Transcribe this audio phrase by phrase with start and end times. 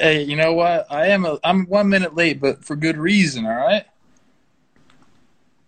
[0.00, 0.86] Hey, you know what?
[0.90, 3.44] I am a, I'm one minute late, but for good reason.
[3.44, 3.84] All right.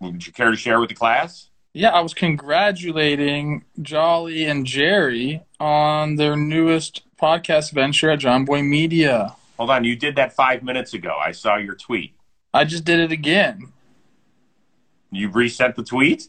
[0.01, 1.51] Would you care to share with the class?
[1.75, 9.37] Yeah, I was congratulating Jolly and Jerry on their newest podcast venture at Jomboy Media.
[9.59, 11.15] Hold on, you did that five minutes ago.
[11.23, 12.15] I saw your tweet.
[12.55, 13.71] I just did it again.
[15.11, 16.29] You resent the tweet?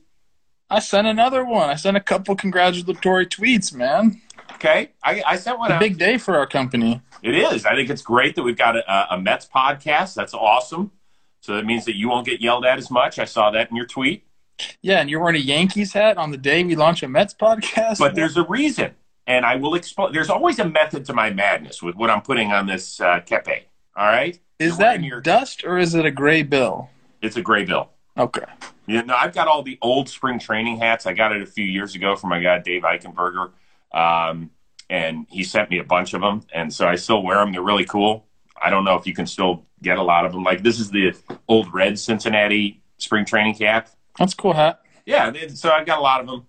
[0.70, 1.70] I sent another one.
[1.70, 4.22] I sent a couple congratulatory tweets, man.
[4.56, 5.80] Okay, I, I sent one It's a out.
[5.80, 7.02] big day for our company.
[7.22, 7.66] It is.
[7.66, 10.14] I think it's great that we've got a, a Mets podcast.
[10.14, 10.92] That's awesome.
[11.42, 13.20] So that means that you won't get yelled at as much.
[13.20, 14.26] I saw that in your tweet.
[14.82, 18.00] Yeah, and you're wearing a Yankees hat on the day we launch a Mets podcast.
[18.00, 18.92] But there's a reason,
[19.28, 20.14] and I will explain.
[20.14, 23.66] There's always a method to my madness with what I'm putting on this uh, kepe.
[23.96, 26.90] All right, is that your- dust or is it a gray bill?
[27.22, 27.90] It's a gray bill.
[28.18, 28.44] Okay.
[28.86, 31.06] You know, I've got all the old spring training hats.
[31.08, 33.52] I got it a few years ago from my guy Dave Eichenberger,
[33.94, 34.50] um,
[34.90, 37.52] and he sent me a bunch of them, and so I still wear them.
[37.52, 38.26] They're really cool.
[38.62, 40.44] I don't know if you can still get a lot of them.
[40.44, 41.14] Like this is the
[41.48, 43.90] old red Cincinnati spring training cap.
[44.18, 44.82] That's a cool hat.
[45.06, 46.46] Yeah, they- so I've got a lot of them.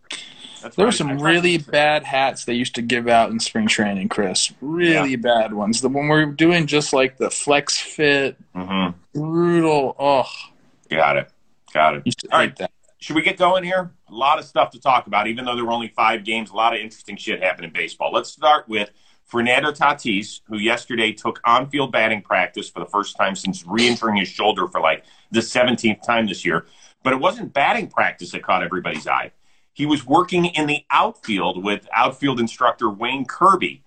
[0.62, 3.66] That's There were some I really bad hats they used to give out in spring
[3.66, 4.50] training, Chris.
[4.62, 5.80] Really bad ones.
[5.82, 8.94] The one we're doing just like the flex fit, Mhm.
[9.12, 9.94] brutal.
[9.98, 10.24] Oh,
[10.90, 11.30] Got it.
[11.72, 12.24] Got it.
[12.32, 12.54] All right.
[12.56, 12.70] that.
[13.04, 13.92] Should we get going here?
[14.08, 16.48] A lot of stuff to talk about, even though there were only five games.
[16.48, 18.10] A lot of interesting shit happened in baseball.
[18.10, 18.88] Let's start with
[19.26, 23.86] Fernando Tatis, who yesterday took on field batting practice for the first time since re
[23.86, 26.64] injuring his shoulder for like the 17th time this year.
[27.02, 29.32] But it wasn't batting practice that caught everybody's eye.
[29.74, 33.84] He was working in the outfield with outfield instructor Wayne Kirby.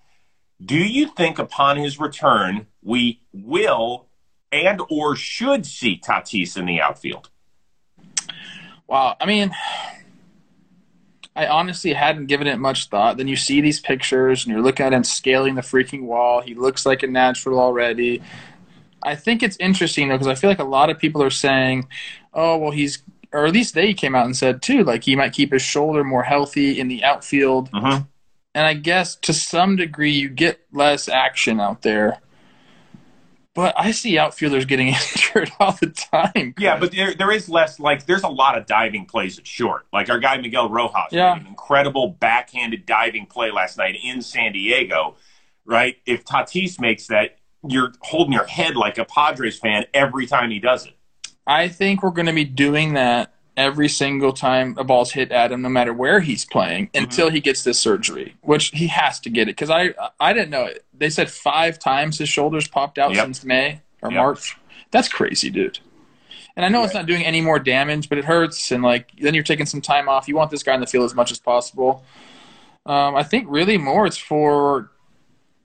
[0.64, 4.06] Do you think upon his return we will
[4.52, 7.30] and or should see Tatis in the outfield?
[8.88, 9.16] Wow.
[9.20, 9.54] I mean,
[11.36, 13.16] I honestly hadn't given it much thought.
[13.16, 16.40] Then you see these pictures and you're looking at him scaling the freaking wall.
[16.40, 18.22] He looks like a natural already.
[19.04, 21.86] I think it's interesting though because I feel like a lot of people are saying,
[22.34, 25.32] "Oh, well, he's," or at least they came out and said too, like he might
[25.32, 27.70] keep his shoulder more healthy in the outfield.
[27.70, 28.02] Mm-hmm.
[28.54, 32.18] And I guess to some degree you get less action out there.
[33.58, 34.86] But I see outfielders getting
[35.16, 36.54] injured all the time.
[36.58, 39.84] Yeah, but there there is less like there's a lot of diving plays at short.
[39.92, 41.34] Like our guy Miguel Rojas Yeah.
[41.34, 45.16] made an incredible backhanded diving play last night in San Diego.
[45.64, 45.96] Right?
[46.06, 50.60] If Tatis makes that, you're holding your head like a Padres fan every time he
[50.60, 50.94] does it.
[51.44, 55.52] I think we're going to be doing that every single time a ball's hit at
[55.52, 59.30] him, no matter where he's playing, until he gets this surgery, which he has to
[59.30, 59.56] get it.
[59.56, 60.84] Because I, I didn't know it.
[60.94, 63.24] They said five times his shoulders popped out Yep.
[63.24, 64.16] since May or Yep.
[64.16, 64.56] March.
[64.90, 65.80] That's crazy, dude.
[66.56, 68.72] And I know it's not doing any more damage, but it hurts.
[68.72, 70.26] And like then you're taking some time off.
[70.28, 72.04] You want this guy in the field as much as possible.
[72.86, 74.90] Um, I think really more it's for.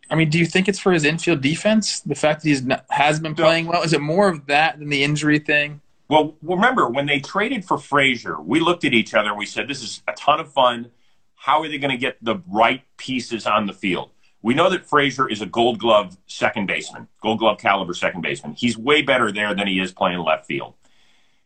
[0.09, 2.01] I mean, do you think it's for his infield defense?
[2.01, 4.89] The fact that he's not, has been playing well is it more of that than
[4.89, 5.81] the injury thing?
[6.09, 9.67] Well, remember when they traded for Frazier, we looked at each other and we said,
[9.67, 10.91] "This is a ton of fun.
[11.35, 14.85] How are they going to get the right pieces on the field?" We know that
[14.85, 18.53] Frazier is a Gold Glove second baseman, Gold Glove caliber second baseman.
[18.53, 20.73] He's way better there than he is playing left field.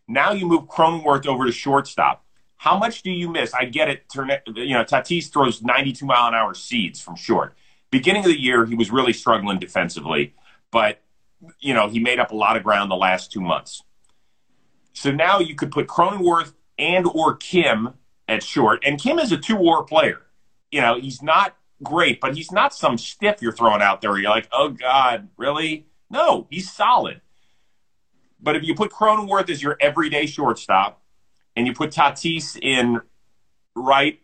[0.08, 2.26] Now you move Cronenworth over to shortstop.
[2.56, 3.54] How much do you miss?
[3.54, 4.06] I get it.
[4.16, 7.56] You know, Tatis throws 92 mile an hour seeds from short.
[7.92, 10.34] Beginning of the year, he was really struggling defensively,
[10.72, 11.02] but
[11.60, 13.84] you know he made up a lot of ground the last two months.
[14.98, 17.94] So now you could put Cronenworth and or Kim
[18.28, 20.24] at short, and Kim is a two-WAR player.
[20.72, 24.18] You know, he's not great, but he's not some stiff you're throwing out there.
[24.18, 25.86] You're like, oh God, really?
[26.10, 27.22] No, he's solid.
[28.42, 31.02] But if you put Cronenworth as your everyday shortstop,
[31.56, 33.00] and you put Tatis in
[33.76, 34.20] right,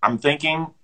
[0.00, 0.74] I'm thinking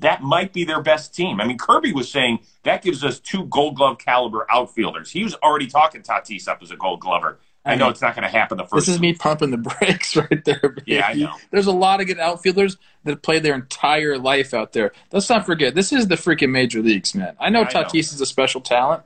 [0.00, 1.40] that might be their best team.
[1.40, 5.10] I mean, Kirby was saying that gives us two Gold Glove caliber outfielders.
[5.12, 7.38] He was already talking Tatis up as a Gold Glover.
[7.64, 8.86] I know it's not going to happen the first.
[8.86, 10.60] This is me pumping the brakes right there.
[10.60, 10.82] Baby.
[10.86, 11.34] Yeah, I know.
[11.50, 14.92] There's a lot of good outfielders that play their entire life out there.
[15.12, 17.36] Let's not forget, this is the freaking major leagues, man.
[17.38, 17.68] I know I know.
[17.84, 19.02] Tatis is a special talent,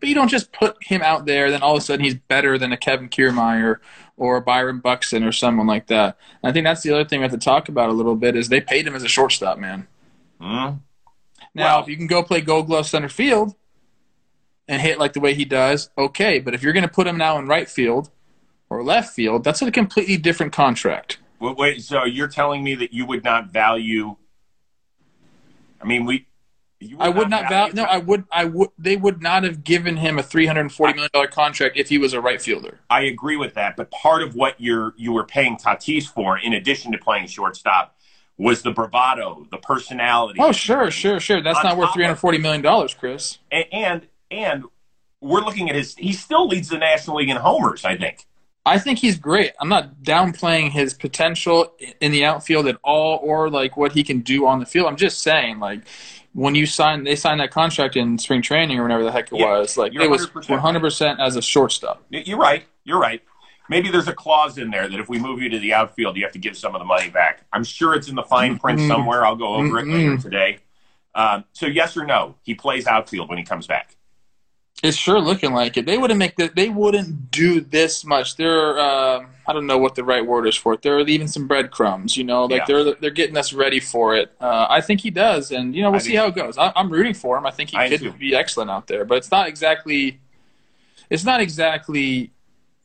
[0.00, 2.58] but you don't just put him out there, then all of a sudden he's better
[2.58, 3.76] than a Kevin Kiermaier
[4.18, 6.18] or a Byron Buxton or someone like that.
[6.42, 8.36] And I think that's the other thing we have to talk about a little bit
[8.36, 9.86] is they paid him as a shortstop, man.
[10.40, 10.44] Hmm?
[11.54, 13.54] Now, Well- if you can go play Gold Glove center field
[14.68, 16.38] and hit like the way he does, okay.
[16.38, 18.10] But if you're going to put him now in right field
[18.70, 21.18] or left field, that's a completely different contract.
[21.40, 24.16] Wait, wait, so you're telling me that you would not value?
[25.80, 26.26] I mean, we.
[26.80, 27.72] You I would not value.
[27.74, 28.24] No, I would.
[28.30, 28.68] I would.
[28.78, 31.96] They would not have given him a three hundred forty million dollar contract if he
[31.98, 32.80] was a right fielder.
[32.90, 36.52] I agree with that, but part of what you're you were paying Tatis for, in
[36.52, 37.96] addition to playing shortstop,
[38.36, 40.40] was the bravado, the personality.
[40.42, 41.40] Oh, sure, sure, sure.
[41.40, 43.38] That's On not worth three hundred forty million dollars, Chris.
[43.50, 44.64] and and, and
[45.20, 45.94] we're looking at his.
[45.96, 47.84] He still leads the National League in homers.
[47.84, 48.26] I think.
[48.66, 49.52] I think he's great.
[49.60, 54.20] I'm not downplaying his potential in the outfield at all, or like what he can
[54.20, 54.86] do on the field.
[54.86, 55.82] I'm just saying, like
[56.32, 59.38] when you sign, they signed that contract in spring training or whatever the heck it
[59.38, 59.76] Yeah, was.
[59.76, 62.02] Like it was 100% 100 as a shortstop.
[62.10, 62.64] You're right.
[62.84, 63.22] You're right.
[63.68, 66.22] Maybe there's a clause in there that if we move you to the outfield, you
[66.24, 67.44] have to give some of the money back.
[67.52, 68.88] I'm sure it's in the fine print Mm-mm.
[68.88, 69.24] somewhere.
[69.24, 70.58] I'll go over it later today.
[71.14, 73.96] Um, so, yes or no, he plays outfield when he comes back.
[74.84, 75.86] It's sure looking like it.
[75.86, 78.36] They wouldn't make the, They wouldn't do this much.
[78.36, 78.78] They're.
[78.78, 80.82] Uh, I don't know what the right word is for it.
[80.82, 82.16] They're leaving some breadcrumbs.
[82.16, 82.64] You know, like Yeah.
[82.84, 84.30] they're they're getting us ready for it.
[84.40, 86.58] Uh, I think he does, and you know we'll I see think- how it goes.
[86.58, 87.46] I, I'm rooting for him.
[87.46, 88.12] I think he I could too.
[88.12, 90.20] be excellent out there, but it's not exactly.
[91.10, 92.30] It's not exactly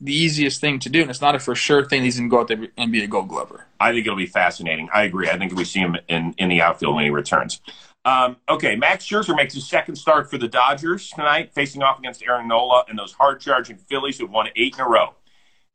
[0.00, 2.02] the easiest thing to do, and it's not a for sure thing.
[2.02, 3.66] He's going to go out there and be a Gold Glover.
[3.78, 4.88] I think it'll be fascinating.
[4.94, 5.28] I agree.
[5.28, 7.60] I think we see him in, in the outfield when he returns.
[8.04, 12.22] Um, okay, Max Scherzer makes his second start for the Dodgers tonight, facing off against
[12.22, 15.14] Aaron Nola and those hard charging Phillies who've won eight in a row.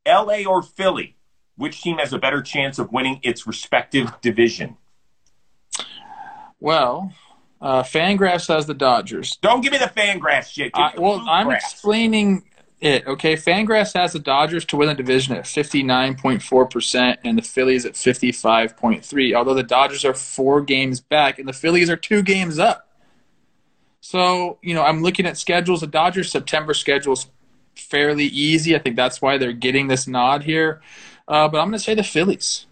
[0.06, 1.16] LA or Philly,
[1.56, 4.76] which team has a better chance of winning its respective division?
[6.58, 7.12] Well,
[7.60, 9.36] uh, Fangraphs has the Dodgers.
[9.40, 10.72] Don't give me the Fangraphs shit.
[10.74, 11.72] I, well, I'm graphs.
[11.72, 12.44] explaining
[12.80, 13.06] it.
[13.06, 17.86] Okay, Fangraphs has the Dodgers to win the division at 59.4 percent, and the Phillies
[17.86, 19.34] at 55.3.
[19.34, 22.88] Although the Dodgers are four games back, and the Phillies are two games up.
[24.00, 25.80] So you know, I'm looking at schedules.
[25.80, 27.28] The Dodgers' September schedule's
[27.74, 28.74] fairly easy.
[28.74, 30.80] I think that's why they're getting this nod here.
[31.28, 32.66] Uh, but I'm going to say the Phillies.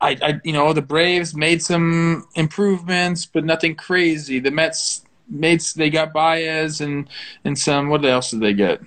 [0.00, 4.40] I, I, you know, the Braves made some improvements, but nothing crazy.
[4.40, 7.08] The Mets made they got Baez and
[7.44, 7.88] and some.
[7.88, 8.80] What else did they get?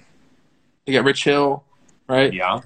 [0.89, 1.63] They got Rich Hill,
[2.07, 2.33] right?
[2.33, 2.61] Yeah.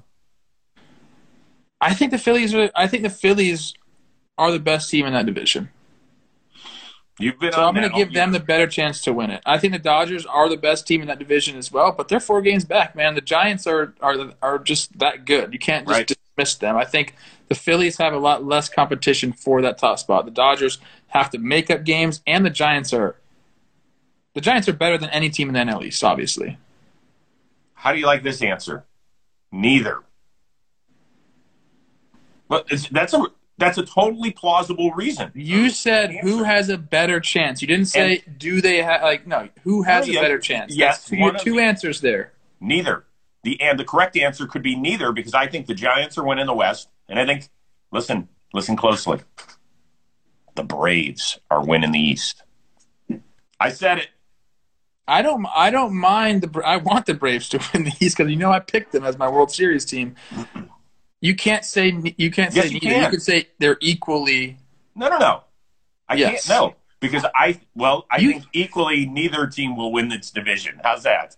[1.78, 2.70] I think the Phillies are.
[2.74, 3.74] I think the Phillies
[4.38, 5.68] are the best team in that division.
[7.18, 8.40] You've been So I'm going to give them year.
[8.40, 9.42] the better chance to win it.
[9.44, 12.18] I think the Dodgers are the best team in that division as well, but they're
[12.18, 13.14] four games back, man.
[13.14, 15.52] The Giants are are are just that good.
[15.52, 16.06] You can't just Right.
[16.38, 16.78] dismiss them.
[16.78, 17.14] I think
[17.48, 20.24] the Phillies have a lot less competition for that top spot.
[20.24, 20.78] The Dodgers
[21.08, 23.16] have to make up games, and the Giants are
[24.32, 26.56] the Giants are better than any team in the NL East, obviously.
[27.84, 28.86] How do you like this answer?
[29.52, 30.00] Neither.
[32.48, 33.26] But it's, that's a
[33.58, 35.30] that's a totally plausible reason.
[35.34, 37.60] You said who has a better chance.
[37.60, 40.20] You didn't say do they have like no who has Oh, yeah.
[40.20, 40.74] a better chance.
[40.74, 42.32] Yes, two, two answers there.
[42.58, 43.04] Neither.
[43.42, 46.46] The and the correct answer could be neither because I think the Giants are winning
[46.46, 47.50] the West, and I think
[47.92, 49.20] listen, listen closely.
[50.54, 52.42] The Braves are winning the East.
[53.60, 54.08] I said it.
[55.06, 55.46] I don't.
[55.54, 56.62] I don't mind the.
[56.64, 59.18] I want the Braves to win the East because you know I picked them as
[59.18, 60.14] my World Series team.
[61.20, 62.86] You can't say you can't Yes, say you neither.
[62.96, 63.10] You can.
[63.10, 64.58] could say they're equally.
[64.94, 65.44] No, no, no.
[66.08, 66.46] I Yes.
[66.46, 70.80] can't no because I well I You- think equally neither team will win its division.
[70.82, 71.36] How's that?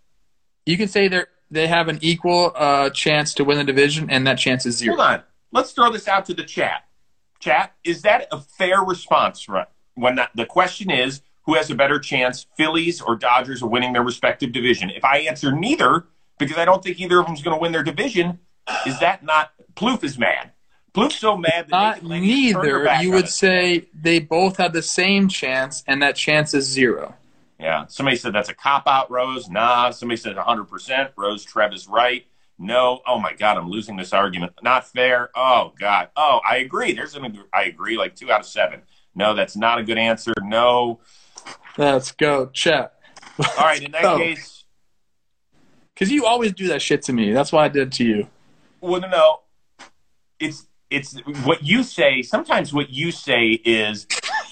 [0.64, 4.26] You can say they're they have an equal uh, chance to win the division, and
[4.26, 4.96] that chance is zero.
[4.96, 5.22] Hold on.
[5.52, 6.84] Let's throw this out to the chat.
[7.38, 9.48] Chat, is that a fair response?
[9.48, 9.68] Right?
[9.94, 13.92] When that, the question is, who has a better chance, Phillies or Dodgers, of winning
[13.92, 14.90] their respective division?
[14.90, 16.06] If I answer neither,
[16.38, 18.40] because I don't think either of them is going to win their division,
[18.84, 20.52] is that not Plouffe is mad?
[20.92, 23.04] Plouffe's so mad that Not Nathan Lane turned her neither.
[23.04, 23.30] You would it.
[23.30, 27.14] say they both have the same chance, and that chance is zero.
[27.60, 27.86] Yeah.
[27.86, 29.48] Somebody said that's a cop out, Rose.
[29.48, 29.90] Nah.
[29.90, 31.10] Somebody said 100%.
[31.16, 32.26] Rose Trev is right.
[32.58, 33.00] No.
[33.06, 34.52] Oh my God, I'm losing this argument.
[34.62, 35.30] Not fair.
[35.34, 36.08] Oh God.
[36.16, 36.92] Oh, I agree.
[36.92, 37.98] There's an I agree.
[37.98, 38.82] Like two out of seven.
[39.14, 40.32] No, that's not a good answer.
[40.42, 41.00] No.
[41.78, 42.94] Let's go, chat.
[43.38, 43.82] All right.
[43.82, 44.18] In that Oh.
[44.18, 44.64] case,
[45.94, 47.32] Because you always do that shit to me.
[47.32, 48.28] That's why I did it to you.
[48.80, 49.40] well, no, no.
[50.38, 52.22] It's it's what you say.
[52.22, 54.06] Sometimes what you say is,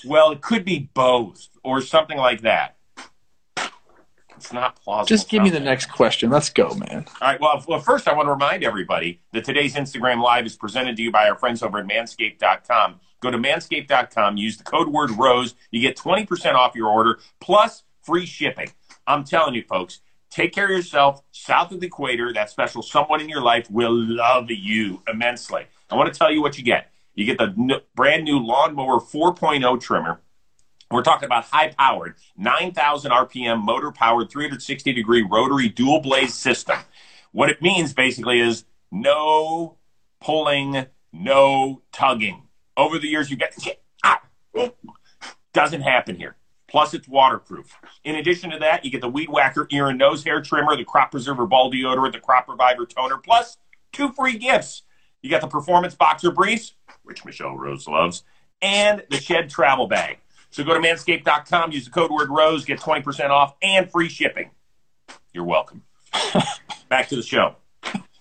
[0.07, 2.74] well, it could be both or something like that.
[4.37, 5.07] It's not plausible.
[5.07, 6.31] Just give me the next question.
[6.31, 7.07] Let's go, man.
[7.21, 7.41] All right.
[7.41, 11.03] Well, well, first, I want to remind everybody that today's Instagram Live is presented to
[11.03, 13.01] you by our friends over at manscaped.com.
[13.21, 15.55] Go to manscaped.com, use the code word ROSE.
[15.71, 18.71] You get 20% off your order plus free shipping.
[19.07, 20.01] I'm telling you, folks,
[20.31, 22.33] take care of yourself south of the equator.
[22.35, 25.67] That special someone in your life will love you immensely.
[25.91, 26.91] I want to tell you what you get.
[27.15, 30.21] You get the brand new Lawnmower 4.0 trimmer.
[30.91, 36.79] We're talking about high powered, 9,000 RPM motor powered, 360 degree rotary dual blaze system.
[37.33, 39.79] What it means basically is no
[40.21, 42.43] pulling, no tugging.
[42.77, 43.55] Over the years, you get
[44.05, 44.21] ah,
[45.53, 46.37] doesn't happen here.
[46.69, 47.73] Plus, it's waterproof.
[48.03, 50.85] In addition to that, you get the Weed Whacker ear and nose hair trimmer, the
[50.85, 53.59] Crop Preserver ball deodorant, the Crop Reviver toner, plus
[53.93, 54.83] two free gifts.
[55.23, 56.75] You got the Performance Boxer Briefs,
[57.05, 58.25] which Michelle Rose loves,
[58.61, 60.19] and the Shed Travel Bag.
[60.55, 64.53] So go to manscaped.com, use the code word ROSE, get 20% off and free shipping.
[65.33, 65.83] You're welcome.
[66.89, 67.57] Back to the show.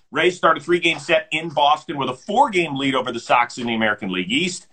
[0.10, 3.20] Rays start a three game set in Boston with a four game lead over the
[3.20, 4.66] Sox in the American League East.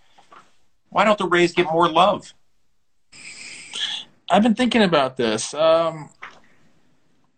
[0.89, 2.33] Why don't the Rays get more love?
[4.31, 5.53] I've been thinking about this.
[5.53, 6.09] Um,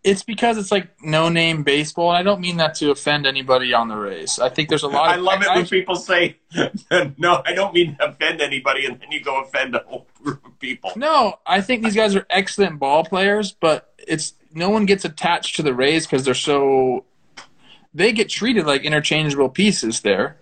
[0.03, 3.73] it's because it's like no name baseball, and I don't mean that to offend anybody
[3.73, 4.37] on the Rays.
[4.39, 5.09] I think there's a lot.
[5.09, 6.37] I Of, love it I- when people say,
[7.17, 10.45] "No, I don't mean to offend anybody," and then you go offend a whole group
[10.45, 10.91] of people.
[10.95, 15.55] No, I think these guys are excellent ball players, but it's no one gets attached
[15.55, 17.05] to the Rays because they're so
[17.93, 20.37] they get treated like interchangeable pieces there.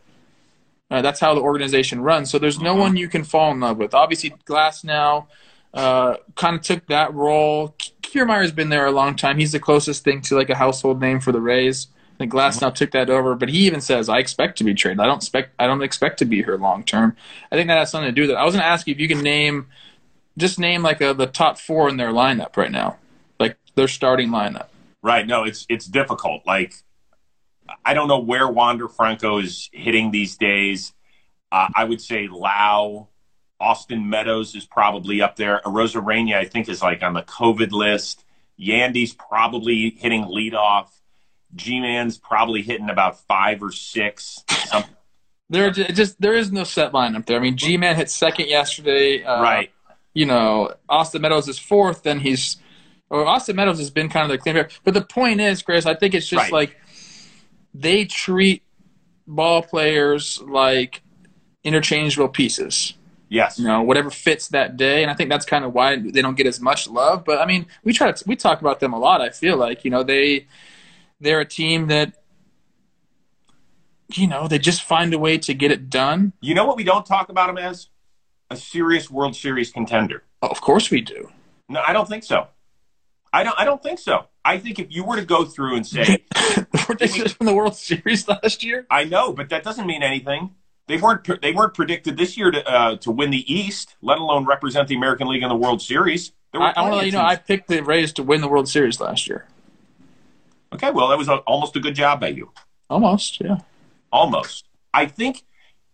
[0.90, 2.30] Uh, that's how the organization runs.
[2.30, 3.94] So there's no one you can fall in love with.
[3.94, 5.28] Obviously, Glasnow
[5.74, 7.76] uh, kind of took that role.
[8.02, 9.38] Kiermaier's been there a long time.
[9.38, 11.88] He's the closest thing to like a household name for the Rays.
[12.16, 15.00] I think Glasnow took that over, but he even says, "I expect to be traded.
[15.00, 15.56] I don't expect.
[15.58, 17.16] I don't expect to be here long term."
[17.52, 18.36] I think that has something to do with it.
[18.36, 19.68] I was going to ask you if you can name,
[20.38, 22.98] just name like a, the top four in their lineup right now,
[23.40, 24.68] like their starting lineup.
[25.02, 25.26] Right?
[25.26, 26.46] No, it's it's difficult.
[26.46, 26.74] Like,
[27.84, 30.94] I don't know where Wander Franco is hitting these days.
[31.52, 33.08] Uh, I would say Lau,
[33.62, 35.62] Austin Meadows is probably up there.
[35.66, 38.26] Arozarena, I think, is like on the COVID list.
[38.60, 40.88] Yandy's probably hitting leadoff.
[41.56, 44.44] Ji-Man's probably hitting about five or six.
[45.50, 47.38] There just there is no set line up there.
[47.38, 49.24] I mean, Ji-Man hit second yesterday.
[49.24, 49.72] Uh, right.
[50.14, 52.04] You know, Austin Meadows is fourth.
[52.04, 52.58] Then he's,
[53.10, 54.70] or Austin Meadows has been kind of the clean player.
[54.84, 56.52] But the point is, Chris, I think it's just Right.
[56.54, 56.78] like
[57.74, 58.64] they treat
[59.28, 61.02] ball players like
[61.64, 62.94] interchangeable pieces.
[63.32, 63.58] Yes.
[63.58, 65.04] you know, whatever fits that day.
[65.04, 67.24] And I think that's kind of why they don't get as much love.
[67.24, 69.22] But I mean, we try to we talk about them a lot.
[69.22, 70.48] I feel like you know they
[71.22, 72.14] they're a team that
[74.14, 76.34] you know they just find a way to get it done.
[76.42, 77.88] You know what we don't talk about them as?
[78.50, 80.24] A serious World Series contender.
[80.42, 81.32] Oh, of course we do.
[81.70, 82.48] No, I don't think so.
[83.32, 83.58] I don't.
[83.58, 84.26] I don't think so.
[84.44, 86.26] I think if you were to go through and say,
[86.90, 88.86] Weren't they just in the World Series last year?
[88.90, 90.54] "I know," but that doesn't mean anything.
[90.92, 91.42] They weren't.
[91.42, 94.96] They weren't predicted this year to uh, to win the East, let alone represent the
[94.96, 96.34] American League in the World Series.
[96.54, 98.68] I, I want to let you know I picked the Rays to win the World
[98.68, 99.46] Series last year.
[100.74, 102.52] okay, well, that was a, almost a good job by you.
[102.90, 103.60] Almost, yeah.
[104.12, 104.68] Almost.
[104.94, 105.46] I think.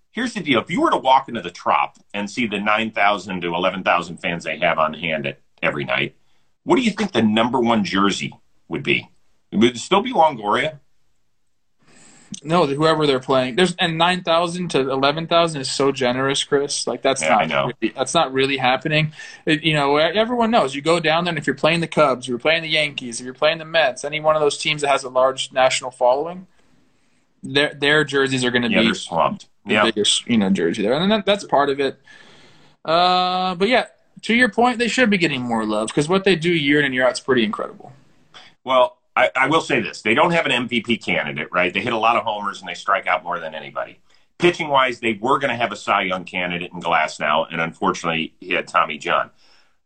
[0.09, 2.89] Here's the deal: if you were to walk into the Trop and see the nine
[2.89, 6.15] thousand to eleven thousand fans they have on hand at every night,
[6.63, 8.33] what do you think the number one jersey
[8.67, 9.07] would be?
[9.51, 10.79] Would it still be Longoria?
[12.43, 16.85] No, whoever they're playing, there's and nine thousand to eleven thousand is so generous, Chris.
[16.85, 17.73] Like that's Yeah, not.
[17.81, 19.13] Really, that's not really happening.
[19.45, 22.25] It- you know, everyone knows you go down there, and if you're playing the Cubs,
[22.25, 24.81] if you're playing the Yankees, if you're playing the Mets, any one of those teams
[24.81, 26.45] that has a large national following,
[27.43, 29.47] their their jerseys are going to Yeah, be swamped.
[29.65, 31.99] the Yeah, biggest you know jersey there, and that, that's part of it.
[32.85, 33.87] Uh, but yeah,
[34.23, 36.85] to your point, they should be getting more love because what they do year in
[36.85, 37.91] and year out is pretty incredible.
[38.63, 41.73] Well, I, I will say this: they don't have an MVP candidate, right?
[41.73, 43.99] They hit a lot of homers and they strike out more than anybody.
[44.37, 48.35] Pitching wise, they were going to have a Cy Young candidate in Glasnow, and unfortunately,
[48.39, 49.31] he had Tommy John.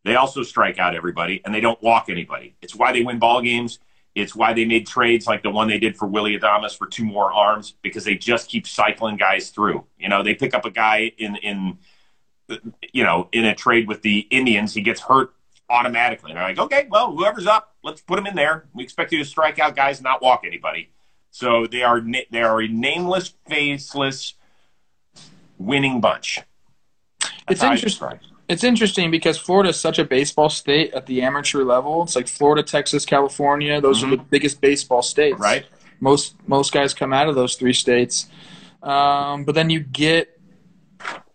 [0.04, 2.56] They also strike out everybody, and they don't walk anybody.
[2.62, 3.80] It's why they win ball games.
[4.14, 7.06] It's why they made trades like the one they did for Willy Adames for two
[7.06, 9.86] more arms because they just keep cycling guys through.
[9.98, 11.78] You know, they pick up a guy in in
[12.92, 15.34] you know in a trade with the Indians, he gets hurt
[15.72, 16.32] automatically.
[16.32, 18.66] And they're like, okay, well, whoever's up, let's put him in there.
[18.74, 20.90] We expect you to strike out guys, and not walk anybody.
[21.32, 24.36] So they are they are a nameless, faceless,
[25.58, 26.40] winning bunch.
[27.48, 28.20] That's It's interesting.
[28.50, 32.04] It's interesting because Florida is such a baseball state at the amateur level.
[32.04, 33.80] It's like Florida, Texas, California.
[33.80, 35.40] Those are the biggest baseball states.
[35.40, 35.66] Right.
[36.02, 38.28] Most most guys come out of those three states.
[38.84, 40.38] Um, but then you get,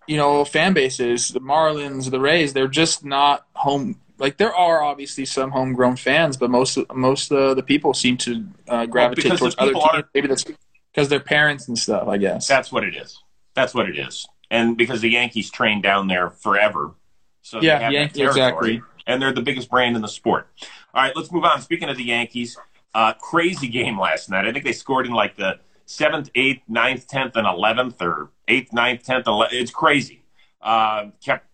[0.07, 2.53] you know, fan bases, the Marlins, the Rays.
[2.53, 3.99] They're just not home.
[4.19, 8.47] Like there are obviously some homegrown fans, but most most of the people seem to
[8.69, 10.05] uh, gravitate because towards other teams.
[10.15, 10.45] Maybe that's
[10.93, 12.09] because they're parents and stuff.
[12.09, 12.47] I guess.
[12.47, 13.23] That's what it is.
[13.55, 14.27] That's what it is.
[14.51, 16.95] And because the Yankees train down there forever,
[17.43, 18.83] so Yeah, they have Yankee- exactly.
[19.07, 20.49] and they're the biggest brand in the sport.
[20.95, 21.61] All right, let's move on.
[21.61, 22.57] Speaking of the Yankees,
[22.95, 24.47] uh, crazy game last night.
[24.47, 28.73] I think they scored in like the seventh, eighth, ninth, tenth, and eleventh, or eighth,
[28.73, 29.27] ninth, tenth.
[29.27, 29.49] 11th.
[29.53, 30.23] It's crazy.
[30.63, 31.47] Uh, kept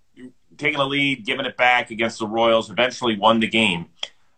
[0.56, 2.70] taking a lead, giving it back against the Royals.
[2.70, 3.86] Eventually, won the game.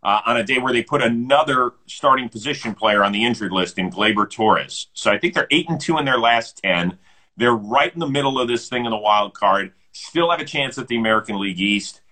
[0.02, 3.78] Uh, on a day where they put another starting position player on the injured list
[3.78, 4.88] in Gleyber Torres.
[4.92, 6.98] So I think they're eight and two in their last ten.
[7.38, 9.72] They're right in the middle of this thing in the wild card.
[9.92, 12.02] Still have a chance at the American League East.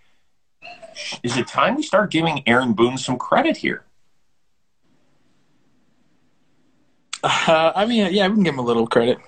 [1.23, 3.85] Is it time we start giving Aaron Boone some credit here?
[7.23, 9.19] Uh, I mean, yeah, we can give him a little credit.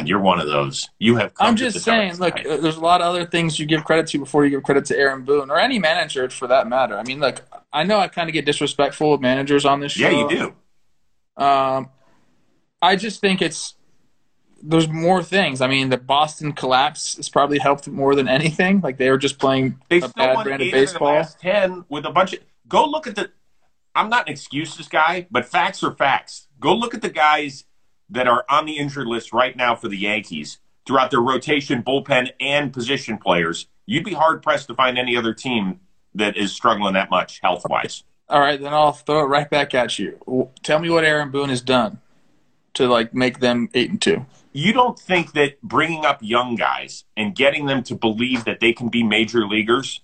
[0.00, 0.88] God, you're one of those.
[0.98, 1.32] You have.
[1.38, 4.44] I'm just saying, look, there's a lot of other things you give credit to before
[4.44, 6.98] you give credit to Aaron Boone or any manager for that matter.
[6.98, 7.42] I mean, look,
[7.72, 10.08] I know I kind of get disrespectful of managers on this show.
[10.08, 10.54] Yeah, you
[11.36, 11.42] do.
[11.42, 11.88] Um,
[12.82, 13.74] I just think it's
[14.62, 15.60] there's more things.
[15.60, 18.80] I mean, the Boston collapse has probably helped more than anything.
[18.80, 21.14] Like they were just playing They a bad brand of baseball.
[21.14, 22.40] last ten with a bunch of.
[22.68, 23.30] Go look at the.
[23.94, 26.46] I'm not an excuses guy, but facts are facts.
[26.60, 27.64] Go look at the guys
[28.10, 32.30] that are on the injured list right now for the Yankees throughout their rotation, bullpen,
[32.40, 33.66] and position players.
[33.86, 35.80] You'd be hard pressed to find any other team
[36.14, 38.02] that is struggling that much health wise.
[38.28, 40.48] All right, then I'll throw it right back at you.
[40.62, 42.00] Tell me what Aaron Boone has done
[42.74, 44.26] to like make them eight and two.
[44.52, 48.72] You don't think that bringing up young guys and getting them to believe that they
[48.72, 50.00] can be major leaguers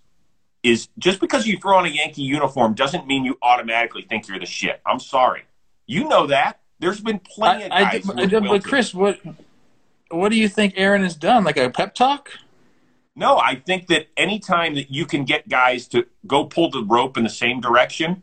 [0.62, 4.38] is just because you throw on a Yankee uniform doesn't mean you automatically think you're
[4.38, 4.80] the shit.
[4.84, 5.44] I'm sorry.
[5.86, 6.60] You know that.
[6.78, 8.08] There's been plenty of I, guys.
[8.10, 8.64] I, I, but.
[8.64, 9.18] Chris, what
[10.10, 11.44] what do you think Aaron has done?
[11.44, 12.30] Like a pep talk?
[13.14, 17.16] No, I think that anytime that you can get guys to go pull the rope
[17.16, 18.22] in the same direction,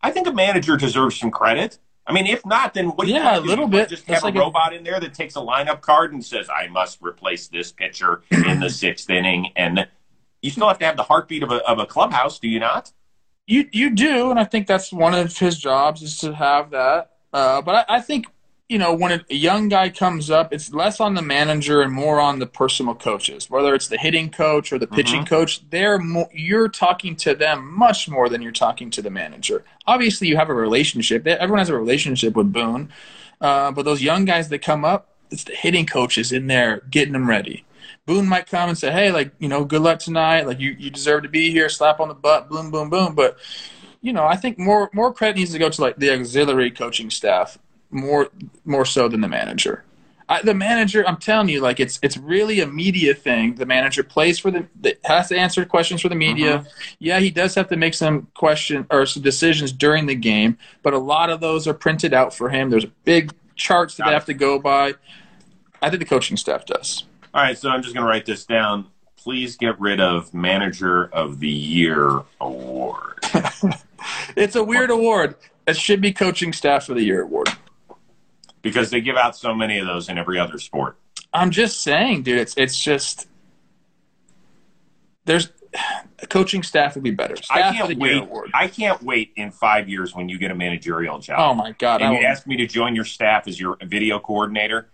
[0.00, 1.78] I think a manager deserves some credit.
[2.04, 3.88] I mean, if not, then what do Yeah, a little bit.
[3.88, 6.24] Just That's have like a a- robot in there that takes a lineup card and
[6.24, 9.86] says, "I must replace this pitcher in the sixth inning," and
[10.42, 12.92] you still have to have the heartbeat of a, of a clubhouse, do you not?
[13.46, 17.11] You you do, and I think that's one of his jobs is to have that.
[17.32, 18.26] Uh, but I, I think
[18.68, 22.20] you know when a young guy comes up, it's less on the manager and more
[22.20, 23.50] on the personal coaches.
[23.50, 27.72] Whether it's the hitting coach or the pitching coach, they're mo- you're talking to them
[27.72, 29.64] much more than you're talking to the manager.
[29.86, 31.26] Obviously, you have a relationship.
[31.26, 32.90] Everyone has a relationship with Boone,
[33.40, 37.12] uh, but those young guys that come up, it's the hitting coaches in there getting
[37.12, 37.64] them ready.
[38.06, 40.46] Boone might come and say, "Hey, like you know, good luck tonight.
[40.46, 41.68] Like you, you deserve to be here.
[41.68, 42.48] Slap on the butt.
[42.48, 43.38] Boom, boom, boom." But
[44.02, 47.08] you know, I think more more credit needs to go to like the auxiliary coaching
[47.08, 47.58] staff
[47.90, 48.28] more
[48.64, 49.84] more so than the manager.
[50.28, 53.54] I, the manager, I'm telling you, like it's it's really a media thing.
[53.56, 56.58] The manager plays for the, the has to answer questions for the media.
[56.58, 56.68] Mm-hmm.
[56.98, 60.94] Yeah, he does have to make some question or some decisions during the game, but
[60.94, 62.70] a lot of those are printed out for him.
[62.70, 64.18] There's big charts that Got they it.
[64.18, 64.94] have to go by.
[65.80, 67.04] I think the coaching staff does.
[67.34, 68.86] All right, so I'm just going to write this down.
[69.16, 73.18] Please get rid of Manager of the Year award.
[74.36, 75.36] It's a weird award.
[75.66, 77.48] It should be coaching staff of the year award.
[78.62, 80.96] because they give out so many of those in every other sport.
[81.32, 82.38] I'm just saying, dude.
[82.38, 83.26] It's it's just
[85.24, 85.48] there's
[86.20, 87.36] a coaching staff would be better.
[87.36, 88.28] Staff I can't wait.
[88.54, 91.38] I can't wait in five years when you get a managerial job.
[91.38, 92.02] Oh my god!
[92.02, 94.90] And you ask me to join your staff as your video coordinator.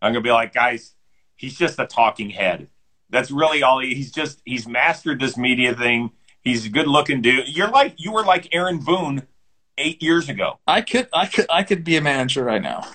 [0.00, 0.94] I'm gonna be like, guys,
[1.36, 2.68] he's just a talking head.
[3.10, 4.40] That's really all he, he's just.
[4.44, 6.12] He's mastered this media thing.
[6.42, 7.48] He's a good looking dude.
[7.48, 9.26] You're like you were like Aaron Boone
[9.78, 10.58] eight years ago.
[10.66, 12.86] I could I could I could be a manager right now.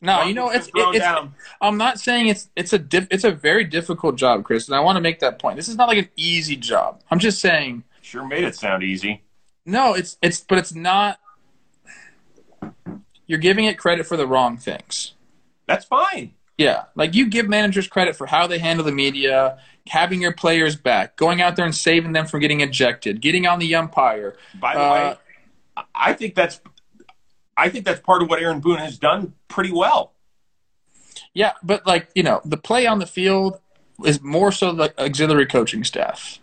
[0.00, 0.98] No, you know it's Throw it's.
[1.00, 1.34] down.
[1.62, 4.80] I'm not saying it's it's a diff, it's a very difficult job, Chris, and I
[4.80, 5.56] want to make that point.
[5.56, 7.00] This is not like an easy job.
[7.10, 9.22] I'm just saying Sure made it sound easy.
[9.64, 11.18] no, it's it's but it's not.
[13.26, 15.14] You're giving it credit for the wrong things.
[15.66, 16.34] That's fine.
[16.56, 20.76] Yeah, like you give managers credit for how they handle the media, having your players
[20.76, 24.36] back, going out there and saving them from getting ejected, getting on the umpire.
[24.60, 26.60] By the Uh, way, I think that's.
[27.56, 30.12] I think that's part of what Aaron Boone has done pretty well.
[31.34, 33.58] Yeah, but like you know, the play on the field
[34.04, 36.38] is more so the auxiliary coaching staff.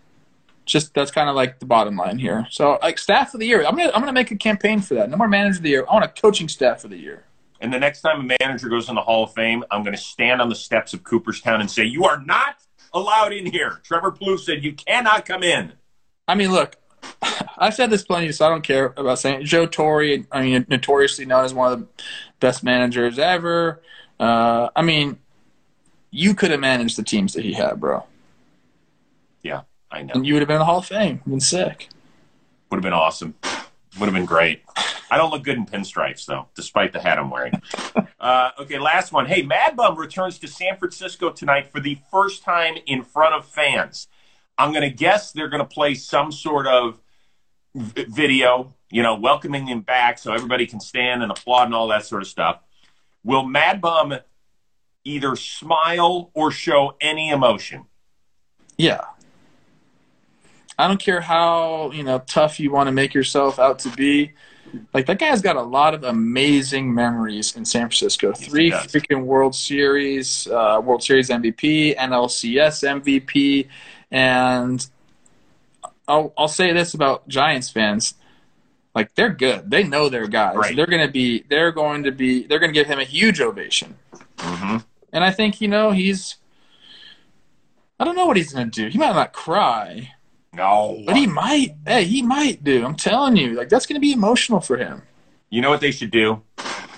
[0.66, 2.48] Just that's kind of like the bottom line here.
[2.50, 5.10] So like staff of the year, I'm gonna I'm gonna make a campaign for that.
[5.10, 5.86] No more manager of the year.
[5.90, 7.24] I want a coaching staff of the year.
[7.62, 10.02] And the next time a manager goes in the Hall of Fame, I'm going to
[10.02, 12.56] stand on the steps of Cooperstown and say, "You are not
[12.94, 15.74] allowed in here." Trevor Plouffe said, "You cannot come in."
[16.28, 16.76] I mean, look,
[17.58, 19.46] I've said this plenty, so I don't care about saying it.
[19.46, 20.18] Joe Torre.
[20.32, 21.88] I mean, notoriously known as one of the
[22.40, 23.82] best managers ever.
[24.20, 25.20] Uh, I mean,
[26.10, 28.04] you could have managed the teams that he had, bro,
[29.44, 30.14] Yeah, I know.
[30.16, 31.22] and you would have been in the Hall of Fame.
[31.28, 31.90] Been sick.
[32.70, 33.34] Would have been awesome.
[34.00, 34.64] Would have been great.
[35.10, 37.54] I don't look good in pinstripes though, despite the hat I'm wearing.
[38.22, 39.26] Uh, okay, last one.
[39.26, 43.48] Hey, Mad Bum returns to San Francisco tonight for the first time in front of
[43.48, 44.08] fans.
[44.60, 47.00] I'm going to guess they're going to play some sort of
[47.74, 51.88] v- video, you know, welcoming him back so everybody can stand and applaud and all
[51.88, 52.60] that sort of stuff.
[53.24, 54.14] Will Mad Bum
[55.04, 57.86] either smile or show any emotion?
[58.78, 59.02] Yeah.
[60.82, 64.32] I don't care how, you know, tough you want to make yourself out to be.
[64.96, 68.34] Like that guy's got a lot of amazing memories in San Francisco.
[68.34, 73.68] Three freaking World Series, uh, World Series MVP, NLCS MVP,
[74.10, 74.88] and
[76.08, 78.16] I'll I'll say this about Giants fans.
[78.96, 79.70] Like they're good.
[79.70, 80.56] They know their guys.
[80.56, 80.76] Right.
[80.76, 84.00] They're gonna be they're going to be they're gonna give him a huge ovation.
[84.38, 84.78] Mm-hmm.
[85.14, 86.38] And I think, you know, he's
[88.00, 88.88] I don't know what he's gonna do.
[88.88, 90.14] He might not cry,
[90.54, 91.02] No.
[91.06, 91.76] But he might.
[91.86, 92.86] Hey, he might, do.
[92.86, 95.02] I'm telling you, like that's gonna be emotional for him.
[95.50, 96.42] You know what they should do?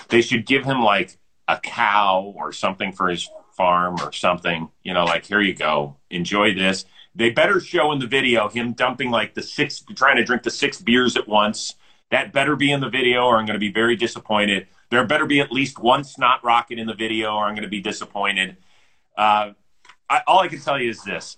[0.09, 4.69] They should give him like a cow or something for his farm or something.
[4.83, 6.85] You know, like here you go, enjoy this.
[7.15, 10.51] They better show in the video him dumping like the six, trying to drink the
[10.51, 11.75] six beers at once.
[12.09, 14.67] That better be in the video, or I'm going to be very disappointed.
[14.89, 17.69] There better be at least one snot rocket in the video, or I'm going to
[17.69, 18.57] be disappointed.
[19.17, 19.51] Uh,
[20.09, 21.35] I, all I can tell you is this: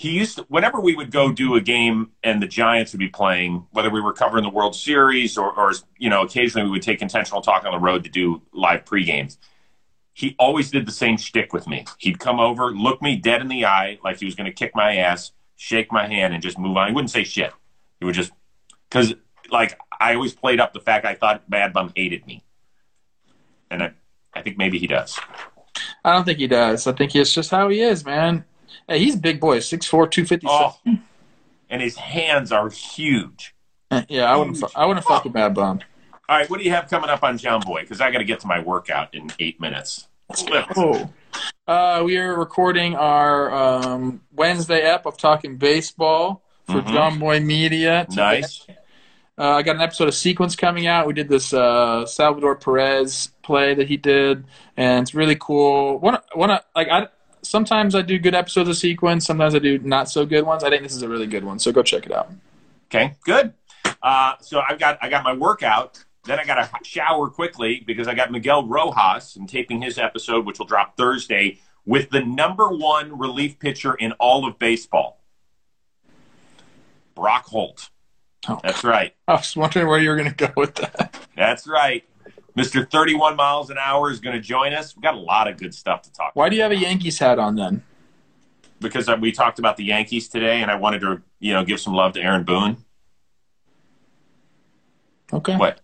[0.00, 3.10] he used to, whenever we would go do a game and the Giants would be
[3.10, 6.80] playing, whether we were covering the World Series or, or you know, occasionally we would
[6.80, 9.36] take intentional talk on the road to do live pre games.
[10.14, 11.84] He always did the same shtick with me.
[11.98, 14.74] He'd come over, look me dead in the eye, like he was going to kick
[14.74, 16.88] my ass, shake my hand, and just move on.
[16.88, 17.52] He wouldn't say shit.
[17.98, 18.32] He would just
[18.88, 19.12] because,
[19.50, 22.42] like, I always played up the fact I thought Mad Bum hated me,
[23.70, 23.92] and I,
[24.32, 25.20] I think maybe he does.
[26.02, 26.86] I don't think he does.
[26.86, 28.46] I think it's just how he is, man.
[28.90, 30.50] Hey, he's a big boy, 6'4", 257.
[30.50, 30.76] Oh,
[31.70, 33.54] and his hands are huge.
[34.08, 34.62] Yeah, I wouldn't.
[34.76, 35.80] I wouldn't fuck with Mad Bum.
[36.28, 37.82] All right, what do you have coming up on Jomboy?
[37.82, 40.08] Because I got to get to my workout in eight minutes.
[40.76, 41.08] Oh,
[41.66, 46.86] uh, we are recording our um, Wednesday ep of talking baseball for Mhm.
[46.88, 48.06] Jomboy Media.
[48.10, 48.22] today.
[48.40, 48.66] Nice.
[49.38, 51.06] Uh, I got an episode of Sequence coming out.
[51.06, 54.44] We did this uh, Salvador Perez play that he did,
[54.76, 55.98] and it's really cool.
[55.98, 57.08] One, one, like I
[57.42, 59.26] sometimes I do good episodes of Sequence.
[59.26, 60.64] Sometimes I do not so good ones.
[60.64, 62.30] I think this is a really good one, so go check it out.
[62.86, 63.54] Okay, good.
[64.02, 66.04] Uh, so I've got I got my workout.
[66.24, 70.44] Then I got to shower quickly because I got Miguel Rojas and taping his episode,
[70.44, 75.22] which will drop Thursday, with the number one relief pitcher in all of baseball,
[77.14, 77.88] Brock Holt.
[78.48, 78.60] Oh.
[78.62, 79.14] That's right.
[79.28, 81.14] I was wondering where you were going to go with that.
[81.36, 82.04] That's right.
[82.56, 82.88] Mr.
[82.90, 84.94] 31 miles an hour is going to join us.
[84.96, 87.18] We've got a lot of good stuff to talk Why do you have a Yankees
[87.18, 87.82] hat on then?
[88.80, 91.92] because we talked about the Yankees today, and I wanted to, you know, give some
[91.92, 92.78] love to Aaron Boone.
[95.32, 95.56] Okay.
[95.56, 95.80] What?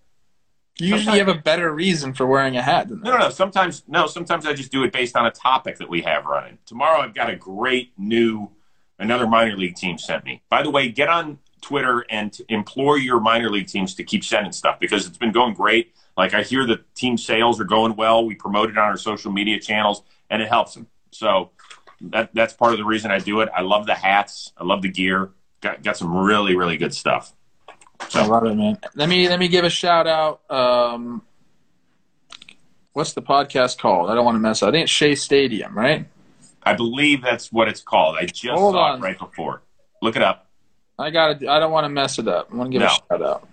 [0.78, 3.18] You usually have a better reason for wearing a hat than No, that.
[3.18, 3.30] no, no.
[3.30, 4.06] Sometimes, no.
[4.06, 6.58] Sometimes I just do it based on a topic that we have running.
[6.66, 8.50] Tomorrow, I've got a great new,
[8.98, 10.42] another minor league team sent me.
[10.50, 14.52] By the way, get on Twitter and implore your minor league teams to keep sending
[14.52, 15.94] stuff because it's been going great.
[16.16, 18.24] Like I hear the team sales are going well.
[18.24, 20.86] We promote it on our social media channels, and it helps them.
[21.10, 21.50] So
[22.00, 23.48] that that's part of the reason I do it.
[23.54, 24.52] I love the hats.
[24.56, 25.30] I love the gear.
[25.60, 27.32] Got got some really really good stuff.
[28.14, 28.78] I love it, man.
[28.94, 30.40] Let me let me give a shout out.
[30.50, 31.22] Um,
[32.92, 34.10] what's the podcast called?
[34.10, 34.68] I don't want to mess up.
[34.68, 36.06] I think it's Shea Stadium, right?
[36.62, 38.16] I believe that's what it's called.
[38.18, 38.98] I just Hold saw on.
[38.98, 39.62] it right before.
[40.02, 40.46] Look it up.
[40.98, 42.48] I got I don't want to mess it up.
[42.52, 42.86] I want to give No.
[42.88, 43.48] a shout out.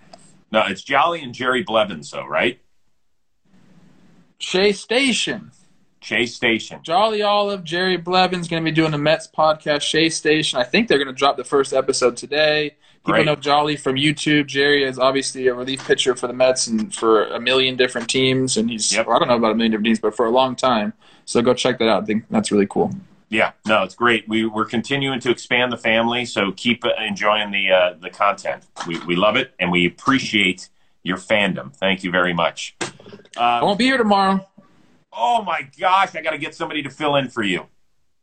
[0.50, 2.60] No, it's Jolly and Jerry Blevins, though, right?
[4.38, 5.50] Shea Station.
[6.00, 6.80] Chase Station.
[6.82, 10.58] Jolly Olive, Jerry Blevins going to be doing the Mets podcast, Shea Station.
[10.58, 12.76] I think they're going to drop the first episode today.
[13.06, 13.26] People Great.
[13.26, 14.46] know Jolly from YouTube.
[14.46, 18.56] Jerry is obviously a relief pitcher for the Mets and for a million different teams.
[18.58, 19.06] And he's, Yep.
[19.06, 20.92] well, I don't know about a million different teams, but for a long time.
[21.24, 22.02] So go check that out.
[22.02, 22.92] I think that's really cool.
[23.34, 24.28] Yeah, no, it's great.
[24.28, 28.62] We, we're continuing to expand the family, so keep uh, enjoying the uh, the content.
[28.86, 30.68] We, we love it, and we appreciate
[31.02, 31.74] your fandom.
[31.74, 32.76] Thank you very much.
[33.36, 34.46] I won't be here tomorrow.
[35.12, 37.66] oh my gosh, I got to get somebody to fill in for you.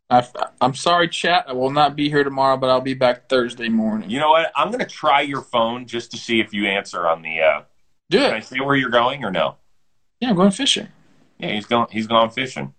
[0.09, 0.25] I,
[0.61, 1.43] I'm sorry, chat.
[1.45, 4.09] I will not be here tomorrow, but I'll be back Thursday morning.
[4.09, 4.49] You know what?
[4.55, 7.41] I'm going to try your phone just to see if you answer on the.
[7.41, 7.61] Uh,
[8.09, 8.45] Do can I it.
[8.45, 9.57] say where you're going or no?
[10.21, 10.87] Yeah, I'm going fishing.
[11.37, 11.87] Yeah, he's going.
[11.91, 12.73] He's gone fishing.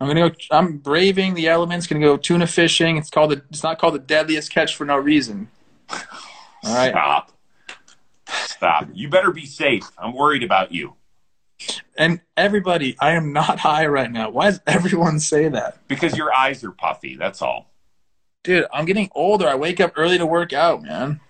[0.00, 0.36] I'm gonna go.
[0.50, 1.86] I'm braving the elements.
[1.86, 2.96] Gonna go tuna fishing.
[2.96, 3.32] It's called.
[3.32, 5.48] The, it's not called the deadliest catch for no reason.
[5.90, 6.90] All right.
[6.90, 7.32] Stop.
[8.26, 8.88] Stop.
[8.94, 9.84] You better be safe.
[9.98, 10.94] I'm worried about you.
[11.98, 14.30] And everybody, I am not high right now.
[14.30, 15.86] Why does everyone say that?
[15.88, 17.16] Because your eyes are puffy.
[17.16, 17.70] That's all.
[18.42, 19.46] Dude, I'm getting older.
[19.46, 21.20] I wake up early to work out, man.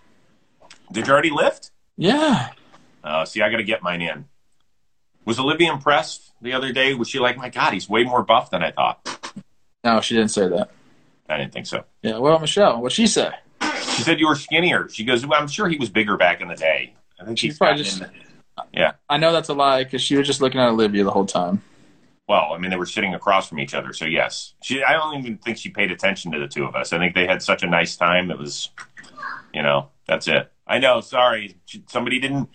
[0.93, 1.73] Did you already lift?
[1.97, 2.51] Yeah.
[3.03, 4.27] Uh, see, I got to get mine in.
[5.31, 6.93] Was Olivia impressed the other day?
[6.95, 9.33] Was she like, my God, he's way more buff than I thought?
[9.85, 10.73] No, she didn't say that.
[11.29, 11.85] I didn't think so.
[12.03, 12.19] Yeah.
[12.19, 13.31] Well, Michelle, what'd she say?
[13.63, 14.89] She said you were skinnier.
[14.89, 16.95] She goes, well, I'm sure he was bigger back in the day.
[17.21, 18.03] I think She's probably just-
[18.75, 18.95] Yeah.
[19.09, 21.63] I know that's a lie because she was just looking at Olivia the whole time.
[22.29, 24.55] Well, I mean, they were sitting across from each other, so yes.
[24.65, 24.83] She.
[24.83, 26.93] I don't even think she paid attention to the two of us.
[26.93, 28.33] I think they had such a nice time.
[28.33, 28.71] It was,
[29.55, 30.51] you know, that's it.
[30.67, 31.01] I know.
[31.01, 32.49] Sorry, somebody didn't.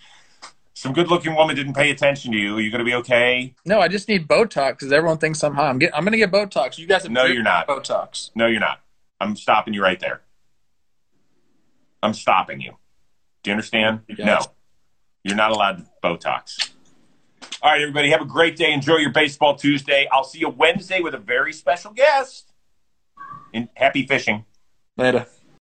[0.77, 2.57] Some good-looking woman didn't pay attention to you.
[2.57, 3.55] Are you going to be okay?
[3.65, 5.69] No, I just need Botox because everyone thinks I'm high.
[5.69, 6.77] I'm, get, I'm gonna get Botox.
[6.77, 7.65] You guys have No, you're not.
[7.65, 8.31] Botox.
[8.35, 8.81] No, you're not.
[9.21, 10.21] I'm stopping you right there.
[12.03, 12.73] I'm stopping you.
[13.41, 14.01] Do you understand?
[14.09, 14.19] Yes.
[14.19, 14.39] No.
[15.23, 16.71] You're not allowed Botox.
[17.61, 18.73] All right, everybody, have a great day.
[18.73, 20.09] Enjoy your baseball Tuesday.
[20.11, 22.51] I'll see you Wednesday with a very special guest.
[23.53, 24.43] And happy fishing.
[24.97, 25.25] Later.